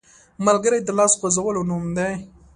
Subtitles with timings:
[0.45, 2.11] ملګری د لاس غځولو نوم دی